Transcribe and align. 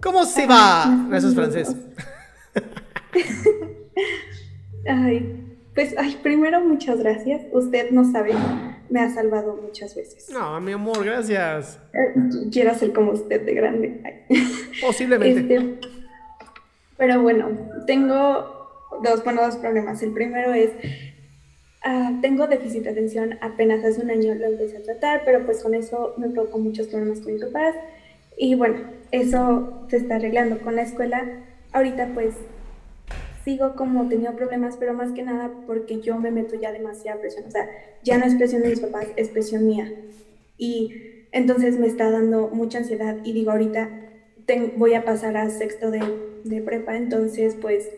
¿Cómo 0.00 0.24
se 0.24 0.46
va? 0.46 1.08
Eso 1.12 1.28
es 1.28 1.34
francés. 1.34 1.74
Ay, 4.88 5.56
pues, 5.74 5.94
ay, 5.98 6.18
primero 6.22 6.60
muchas 6.60 6.98
gracias. 6.98 7.42
Usted 7.52 7.90
no 7.90 8.10
sabe, 8.10 8.32
me 8.88 9.00
ha 9.00 9.10
salvado 9.10 9.58
muchas 9.60 9.94
veces. 9.94 10.30
No, 10.30 10.60
mi 10.60 10.72
amor, 10.72 11.04
gracias. 11.04 11.78
Eh, 11.92 12.14
Quiero 12.52 12.74
ser 12.74 12.92
como 12.92 13.12
usted 13.12 13.42
de 13.42 13.54
grande. 13.54 14.00
Ay. 14.04 14.36
Posiblemente. 14.80 15.40
Este, 15.56 15.80
pero 16.96 17.20
bueno, 17.22 17.50
tengo 17.86 18.56
dos, 19.02 19.22
bueno, 19.24 19.42
dos 19.42 19.56
problemas. 19.56 20.02
El 20.02 20.12
primero 20.12 20.54
es, 20.54 20.70
ah, 21.84 22.12
tengo 22.22 22.46
déficit 22.46 22.84
de 22.84 22.90
atención, 22.90 23.38
apenas 23.40 23.84
hace 23.84 24.00
un 24.00 24.10
año 24.10 24.34
lo 24.34 24.46
empecé 24.46 24.78
a 24.78 24.82
tratar, 24.82 25.22
pero 25.24 25.44
pues 25.44 25.62
con 25.62 25.74
eso 25.74 26.14
me 26.16 26.30
provocó 26.30 26.58
muchos 26.58 26.86
problemas 26.86 27.20
con 27.20 27.34
mis 27.34 27.44
papás. 27.44 27.74
Y 28.36 28.54
bueno, 28.54 28.90
eso 29.12 29.86
se 29.88 29.96
está 29.96 30.16
arreglando 30.16 30.58
con 30.60 30.76
la 30.76 30.82
escuela. 30.82 31.24
Ahorita 31.72 32.10
pues 32.14 32.34
sigo 33.44 33.76
como 33.76 34.08
teniendo 34.08 34.36
problemas, 34.36 34.76
pero 34.76 34.92
más 34.92 35.12
que 35.12 35.22
nada 35.22 35.50
porque 35.66 36.00
yo 36.00 36.18
me 36.18 36.30
meto 36.30 36.56
ya 36.60 36.72
demasiada 36.72 37.20
presión. 37.20 37.46
O 37.46 37.50
sea, 37.50 37.68
ya 38.02 38.18
no 38.18 38.26
es 38.26 38.34
presión 38.34 38.62
de 38.62 38.70
mis 38.70 38.80
papás, 38.80 39.06
es 39.16 39.28
presión 39.28 39.66
mía. 39.66 39.92
Y 40.58 41.26
entonces 41.32 41.78
me 41.78 41.86
está 41.86 42.10
dando 42.10 42.48
mucha 42.48 42.78
ansiedad 42.78 43.18
y 43.24 43.32
digo, 43.32 43.52
ahorita 43.52 43.88
voy 44.76 44.94
a 44.94 45.04
pasar 45.04 45.36
a 45.36 45.50
sexto 45.50 45.90
de, 45.90 46.00
de 46.44 46.62
prepa, 46.62 46.96
entonces 46.96 47.56
pues 47.60 47.88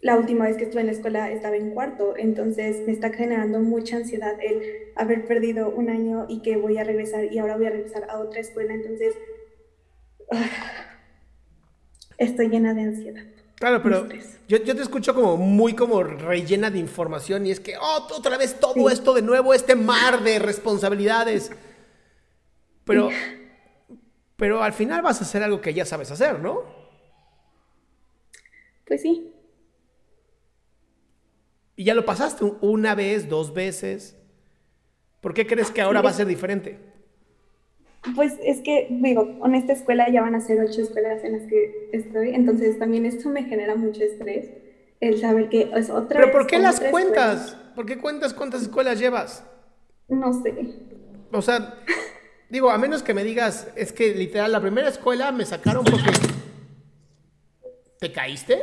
la 0.00 0.16
última 0.16 0.46
vez 0.46 0.56
que 0.56 0.64
estuve 0.64 0.80
en 0.80 0.88
la 0.88 0.92
escuela 0.92 1.30
estaba 1.30 1.56
en 1.56 1.70
cuarto, 1.70 2.14
entonces 2.16 2.84
me 2.86 2.92
está 2.92 3.10
generando 3.10 3.60
mucha 3.60 3.96
ansiedad 3.96 4.34
el 4.42 4.60
haber 4.96 5.24
perdido 5.26 5.70
un 5.70 5.90
año 5.90 6.26
y 6.28 6.42
que 6.42 6.56
voy 6.56 6.76
a 6.78 6.84
regresar 6.84 7.32
y 7.32 7.38
ahora 7.38 7.56
voy 7.56 7.66
a 7.66 7.70
regresar 7.70 8.06
a 8.10 8.18
otra 8.18 8.40
escuela, 8.40 8.74
entonces 8.74 9.14
estoy 12.18 12.48
llena 12.48 12.74
de 12.74 12.82
ansiedad. 12.82 13.24
Claro, 13.56 13.80
pero 13.82 14.08
yo, 14.48 14.58
yo 14.58 14.74
te 14.74 14.82
escucho 14.82 15.14
como 15.14 15.36
muy 15.36 15.74
como 15.74 16.02
rellena 16.02 16.68
de 16.70 16.78
información 16.80 17.46
y 17.46 17.52
es 17.52 17.60
que, 17.60 17.76
oh, 17.80 18.08
otra 18.16 18.36
vez 18.36 18.58
todo 18.58 18.74
Sí. 18.74 18.84
esto 18.92 19.14
de 19.14 19.22
nuevo, 19.22 19.54
este 19.54 19.76
mar 19.76 20.22
de 20.24 20.38
responsabilidades. 20.40 21.52
Pero, 22.84 23.08
pero 24.36 24.62
al 24.64 24.72
final 24.72 25.02
vas 25.02 25.20
a 25.20 25.24
hacer 25.24 25.42
algo 25.44 25.60
que 25.60 25.74
ya 25.74 25.84
sabes 25.84 26.10
hacer, 26.10 26.40
¿no? 26.40 26.62
Pues 28.86 29.02
sí, 29.02 29.28
Y 31.74 31.84
ya 31.84 31.94
lo 31.94 32.04
pasaste 32.04 32.44
un- 32.44 32.58
una 32.60 32.94
vez, 32.94 33.28
dos 33.30 33.54
veces. 33.54 34.16
¿Por 35.22 35.32
qué 35.34 35.46
crees 35.46 35.70
que 35.70 35.80
ahora 35.80 36.00
Sí. 36.00 36.04
va 36.04 36.10
a 36.10 36.14
ser 36.14 36.26
diferente? 36.26 36.78
Pues 38.16 38.34
es 38.42 38.60
que, 38.62 38.88
digo, 38.90 39.40
en 39.44 39.54
esta 39.54 39.72
escuela 39.72 40.10
ya 40.10 40.22
van 40.22 40.34
a 40.34 40.40
ser 40.40 40.60
ocho 40.60 40.82
escuelas 40.82 41.22
en 41.22 41.32
las 41.32 41.42
que 41.42 41.88
estoy, 41.92 42.34
entonces 42.34 42.78
también 42.78 43.06
esto 43.06 43.28
me 43.28 43.44
genera 43.44 43.76
mucho 43.76 44.02
estrés, 44.02 44.50
el 45.00 45.20
saber 45.20 45.48
que 45.48 45.70
es 45.74 45.88
otra 45.88 46.20
¿Pero 46.20 46.32
por 46.32 46.46
qué 46.46 46.58
las 46.58 46.80
cuentas? 46.80 47.46
escuela. 47.46 47.74
¿Por 47.74 47.86
qué 47.86 47.98
cuentas 47.98 48.34
cuántas 48.34 48.62
escuelas 48.62 48.98
llevas? 48.98 49.44
No 50.08 50.32
sé. 50.42 50.52
O 51.30 51.40
sea, 51.40 51.78
digo, 52.50 52.70
a 52.70 52.78
menos 52.78 53.02
que 53.02 53.14
me 53.14 53.22
digas, 53.24 53.68
es 53.76 53.92
que 53.92 54.14
literal, 54.14 54.50
la 54.52 54.60
primera 54.60 54.88
escuela 54.88 55.30
me 55.32 55.46
sacaron 55.46 55.84
porque... 55.84 56.10
¿Te 58.00 58.12
caíste? 58.12 58.62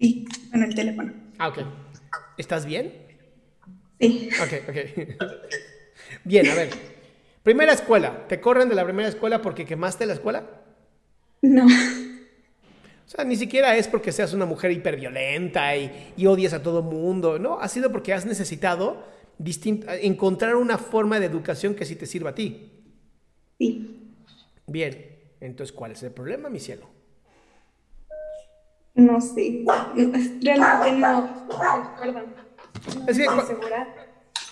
Sí, 0.00 0.24
bueno, 0.48 0.64
el 0.66 0.74
teléfono. 0.74 1.12
Ah, 1.38 1.48
ok. 1.48 1.58
¿Estás 2.38 2.64
bien? 2.64 2.92
Sí. 4.00 4.30
Ok, 4.42 4.68
ok. 4.68 4.76
Bien, 6.24 6.48
a 6.48 6.54
ver. 6.54 6.91
Primera 7.42 7.72
escuela. 7.72 8.26
¿Te 8.28 8.40
corren 8.40 8.68
de 8.68 8.74
la 8.74 8.84
primera 8.84 9.08
escuela 9.08 9.42
porque 9.42 9.64
quemaste 9.64 10.06
la 10.06 10.14
escuela? 10.14 10.44
No. 11.42 11.64
O 11.64 13.10
sea, 13.14 13.24
ni 13.24 13.36
siquiera 13.36 13.76
es 13.76 13.88
porque 13.88 14.12
seas 14.12 14.32
una 14.32 14.46
mujer 14.46 14.70
hiperviolenta 14.70 15.76
y, 15.76 16.12
y 16.16 16.26
odias 16.26 16.52
a 16.52 16.62
todo 16.62 16.82
mundo, 16.82 17.38
¿no? 17.38 17.60
Ha 17.60 17.68
sido 17.68 17.90
porque 17.92 18.14
has 18.14 18.24
necesitado 18.24 19.04
encontrar 20.02 20.56
una 20.56 20.78
forma 20.78 21.20
de 21.20 21.26
educación 21.26 21.74
que 21.74 21.84
sí 21.84 21.96
te 21.96 22.06
sirva 22.06 22.30
a 22.30 22.34
ti. 22.34 22.70
Sí. 23.58 24.14
Bien, 24.66 25.18
entonces, 25.40 25.74
¿cuál 25.74 25.92
es 25.92 26.02
el 26.04 26.12
problema, 26.12 26.48
mi 26.48 26.60
cielo? 26.60 26.86
No 28.94 29.20
sé. 29.20 29.64
Realmente 30.42 30.98
no. 30.98 31.46
Perdón. 32.00 32.34
No 32.98 33.08
Es 33.08 33.18
que. 33.18 33.26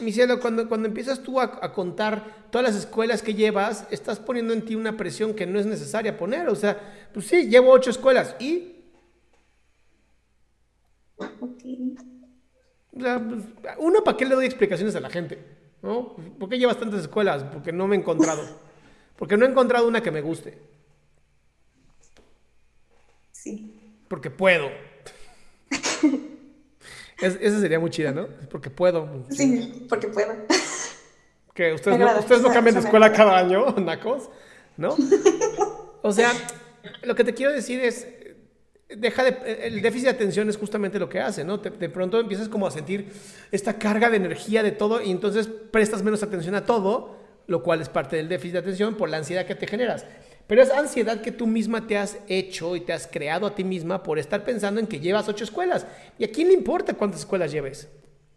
Mi 0.00 0.12
cielo, 0.12 0.38
cuando, 0.40 0.68
cuando 0.68 0.86
empiezas 0.88 1.22
tú 1.22 1.40
a, 1.40 1.58
a 1.60 1.72
contar 1.72 2.48
todas 2.50 2.68
las 2.68 2.76
escuelas 2.76 3.22
que 3.22 3.34
llevas, 3.34 3.86
estás 3.90 4.20
poniendo 4.20 4.52
en 4.52 4.64
ti 4.64 4.74
una 4.74 4.96
presión 4.96 5.34
que 5.34 5.46
no 5.46 5.58
es 5.58 5.66
necesaria 5.66 6.16
poner. 6.16 6.48
O 6.48 6.54
sea, 6.54 7.08
pues 7.12 7.26
sí, 7.26 7.48
llevo 7.48 7.72
ocho 7.72 7.90
escuelas 7.90 8.36
y 8.38 8.78
Ok. 11.18 11.64
O 12.96 13.00
sea, 13.00 13.22
pues, 13.24 13.44
uno, 13.78 14.02
¿para 14.02 14.16
qué 14.16 14.24
le 14.24 14.34
doy 14.34 14.46
explicaciones 14.46 14.94
a 14.96 15.00
la 15.00 15.10
gente? 15.10 15.38
¿No? 15.82 16.16
¿Por 16.38 16.48
qué 16.48 16.58
llevas 16.58 16.78
tantas 16.78 17.00
escuelas? 17.00 17.44
Porque 17.44 17.72
no 17.72 17.86
me 17.86 17.96
he 17.96 17.98
encontrado. 17.98 18.42
Porque 19.16 19.36
no 19.36 19.44
he 19.44 19.48
encontrado 19.48 19.86
una 19.86 20.02
que 20.02 20.10
me 20.10 20.20
guste. 20.20 20.58
Sí. 23.32 23.74
Porque 24.08 24.30
puedo. 24.30 24.68
Es- 27.20 27.38
esa 27.40 27.60
sería 27.60 27.78
muy 27.80 27.90
chida, 27.90 28.12
¿no? 28.12 28.28
Porque 28.50 28.70
puedo. 28.70 29.24
Sí, 29.30 29.86
porque 29.88 30.08
puedo. 30.08 30.32
Que 31.54 31.72
ustedes 31.72 31.98
no, 31.98 32.18
ustedes 32.20 32.40
no 32.42 32.52
cambian 32.52 32.74
de 32.76 32.80
escuela 32.82 33.12
cada 33.12 33.36
año, 33.38 33.66
nacos, 33.78 34.30
¿no? 34.76 34.96
O 36.02 36.12
sea, 36.12 36.30
lo 37.02 37.14
que 37.16 37.24
te 37.24 37.34
quiero 37.34 37.52
decir 37.52 37.80
es, 37.80 38.06
deja 38.88 39.24
de, 39.24 39.66
el 39.66 39.82
déficit 39.82 40.04
de 40.04 40.10
atención 40.10 40.48
es 40.48 40.56
justamente 40.56 41.00
lo 41.00 41.08
que 41.08 41.20
hace, 41.20 41.42
¿no? 41.44 41.58
Te- 41.60 41.70
de 41.70 41.88
pronto 41.88 42.20
empiezas 42.20 42.48
como 42.48 42.66
a 42.68 42.70
sentir 42.70 43.12
esta 43.50 43.74
carga 43.78 44.08
de 44.08 44.18
energía 44.18 44.62
de 44.62 44.70
todo 44.70 45.02
y 45.02 45.10
entonces 45.10 45.48
prestas 45.48 46.04
menos 46.04 46.22
atención 46.22 46.54
a 46.54 46.64
todo, 46.64 47.16
lo 47.48 47.64
cual 47.64 47.80
es 47.80 47.88
parte 47.88 48.14
del 48.14 48.28
déficit 48.28 48.52
de 48.52 48.58
atención 48.60 48.94
por 48.94 49.08
la 49.08 49.16
ansiedad 49.16 49.44
que 49.44 49.56
te 49.56 49.66
generas. 49.66 50.06
Pero 50.48 50.62
es 50.62 50.70
ansiedad 50.70 51.20
que 51.20 51.30
tú 51.30 51.46
misma 51.46 51.86
te 51.86 51.98
has 51.98 52.16
hecho 52.26 52.74
y 52.74 52.80
te 52.80 52.94
has 52.94 53.06
creado 53.06 53.46
a 53.46 53.54
ti 53.54 53.64
misma 53.64 54.02
por 54.02 54.18
estar 54.18 54.44
pensando 54.44 54.80
en 54.80 54.86
que 54.86 54.98
llevas 54.98 55.28
ocho 55.28 55.44
escuelas. 55.44 55.86
¿Y 56.18 56.24
a 56.24 56.32
quién 56.32 56.48
le 56.48 56.54
importa 56.54 56.94
cuántas 56.94 57.20
escuelas 57.20 57.52
lleves? 57.52 57.86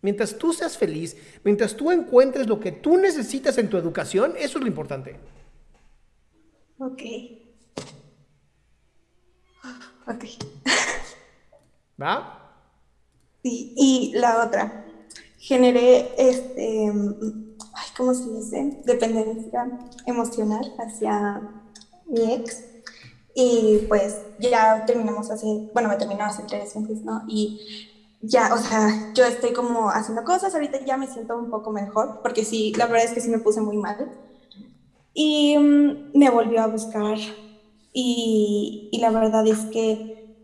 Mientras 0.00 0.36
tú 0.36 0.52
seas 0.52 0.76
feliz, 0.76 1.16
mientras 1.44 1.76
tú 1.76 1.92
encuentres 1.92 2.48
lo 2.48 2.58
que 2.58 2.72
tú 2.72 2.98
necesitas 2.98 3.56
en 3.56 3.70
tu 3.70 3.76
educación, 3.76 4.34
eso 4.36 4.58
es 4.58 4.62
lo 4.62 4.66
importante. 4.66 5.14
Ok. 6.78 7.02
Ok. 10.08 10.24
¿Va? 12.02 12.52
Sí, 13.44 13.74
y 13.76 14.12
la 14.16 14.44
otra, 14.44 14.86
generé 15.38 16.10
este, 16.18 16.90
ay, 17.74 17.88
¿cómo 17.96 18.12
se 18.12 18.28
dice? 18.32 18.80
Dependencia 18.84 19.70
emocional 20.06 20.74
hacia 20.80 21.61
mi 22.06 22.32
ex. 22.32 22.64
Y 23.34 23.86
pues 23.88 24.18
ya 24.38 24.84
terminamos 24.84 25.30
hace, 25.30 25.46
bueno, 25.72 25.88
me 25.88 25.96
terminó 25.96 26.24
hace 26.24 26.42
tres 26.42 26.76
meses, 26.76 27.02
¿no? 27.02 27.22
Y 27.26 27.60
ya, 28.20 28.54
o 28.54 28.58
sea, 28.58 29.12
yo 29.14 29.24
estoy 29.24 29.52
como 29.52 29.90
haciendo 29.90 30.22
cosas, 30.24 30.54
ahorita 30.54 30.84
ya 30.84 30.96
me 30.96 31.08
siento 31.08 31.36
un 31.36 31.50
poco 31.50 31.72
mejor, 31.72 32.20
porque 32.22 32.44
sí, 32.44 32.72
la 32.76 32.86
verdad 32.86 33.06
es 33.06 33.12
que 33.12 33.20
sí 33.20 33.28
me 33.28 33.38
puse 33.38 33.60
muy 33.60 33.76
mal. 33.76 34.12
Y 35.14 35.56
mm, 35.58 36.12
me 36.14 36.30
volvió 36.30 36.62
a 36.62 36.66
buscar 36.68 37.18
y, 37.92 38.88
y, 38.92 39.00
la 39.00 39.10
verdad 39.10 39.46
es 39.46 39.58
que, 39.66 40.36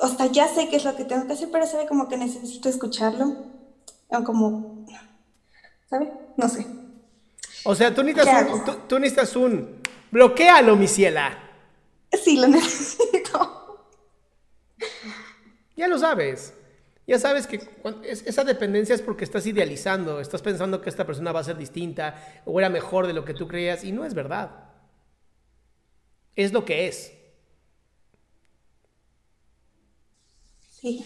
o 0.00 0.06
sea, 0.08 0.26
ya 0.26 0.46
sé 0.46 0.68
qué 0.68 0.76
es 0.76 0.84
lo 0.84 0.94
que 0.94 1.04
tengo 1.04 1.26
que 1.26 1.32
hacer, 1.32 1.48
pero 1.50 1.66
sabe 1.66 1.86
como 1.86 2.08
que 2.08 2.16
necesito 2.16 2.68
escucharlo, 2.68 3.36
o 4.08 4.24
como, 4.24 4.86
¿sabe? 5.88 6.12
No 6.36 6.48
sé. 6.48 6.66
O 7.64 7.74
sea, 7.74 7.92
tú 7.92 8.02
necesitas, 8.02 8.52
un, 8.52 8.64
tú, 8.64 8.72
tú 8.86 8.98
necesitas 8.98 9.34
un, 9.34 9.77
bloquealo, 10.10 10.76
mi 10.76 10.88
ciela. 10.88 11.38
Sí, 12.12 12.38
lo 12.38 12.48
necesito. 12.48 13.88
Ya 15.76 15.88
lo 15.88 15.98
sabes. 15.98 16.54
Ya 17.06 17.18
sabes 17.18 17.46
que 17.46 17.60
esa 18.04 18.44
dependencia 18.44 18.94
es 18.94 19.00
porque 19.00 19.24
estás 19.24 19.46
idealizando, 19.46 20.20
estás 20.20 20.42
pensando 20.42 20.82
que 20.82 20.90
esta 20.90 21.06
persona 21.06 21.32
va 21.32 21.40
a 21.40 21.44
ser 21.44 21.56
distinta 21.56 22.42
o 22.44 22.58
era 22.60 22.68
mejor 22.68 23.06
de 23.06 23.14
lo 23.14 23.24
que 23.24 23.32
tú 23.32 23.48
creías 23.48 23.82
y 23.82 23.92
no 23.92 24.04
es 24.04 24.12
verdad. 24.12 24.50
Es 26.36 26.52
lo 26.52 26.66
que 26.66 26.86
es. 26.86 27.12
Sí. 30.70 31.04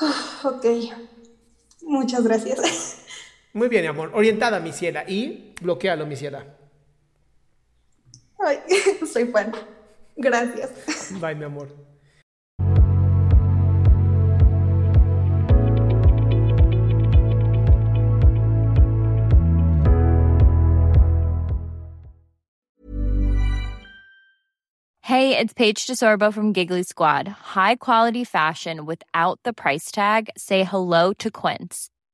Oh, 0.00 0.48
ok. 0.48 0.66
Muchas 1.82 2.24
gracias. 2.24 2.98
Muy 3.52 3.68
bien, 3.68 3.86
amor. 3.86 4.10
Orientada, 4.14 4.58
mi 4.58 4.72
ciela. 4.72 5.04
Y 5.06 5.54
bloquealo, 5.60 6.06
mi 6.06 6.16
ciela. 6.16 6.56
Ay, 8.44 8.60
soy 9.06 9.26
fan. 9.26 9.52
Gracias. 10.20 11.12
Bye, 11.20 11.34
mi 11.34 11.44
amor. 11.44 11.68
Hey, 25.04 25.36
it's 25.36 25.52
Paige 25.52 25.86
DeSorbo 25.86 26.32
from 26.32 26.52
Giggly 26.52 26.84
Squad. 26.84 27.28
High 27.28 27.76
quality 27.76 28.24
fashion 28.24 28.86
without 28.86 29.38
the 29.42 29.52
price 29.52 29.90
tag. 29.90 30.30
Say 30.38 30.64
hello 30.64 31.12
to 31.14 31.30
Quince. 31.30 31.91